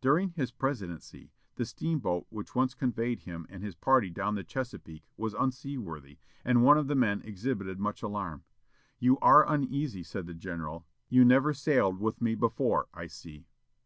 During 0.00 0.30
his 0.30 0.52
presidency, 0.52 1.32
the 1.56 1.66
steamboat 1.66 2.24
which 2.30 2.54
once 2.54 2.72
conveyed 2.74 3.24
him 3.24 3.46
and 3.50 3.62
his 3.62 3.74
party 3.74 4.08
down 4.08 4.34
the 4.34 4.42
Chesapeake 4.42 5.02
was 5.18 5.34
unseaworthy, 5.34 6.16
and 6.46 6.62
one 6.64 6.78
of 6.78 6.86
the 6.86 6.94
men 6.94 7.20
exhibited 7.20 7.78
much 7.78 8.02
alarm. 8.02 8.44
"You 8.98 9.18
are 9.18 9.46
uneasy," 9.46 10.02
said 10.02 10.24
the 10.26 10.32
general; 10.32 10.86
"you 11.10 11.26
never 11.26 11.52
sailed 11.52 12.00
with 12.00 12.22
me 12.22 12.34
before, 12.34 12.88
I 12.94 13.06
see." 13.06 13.48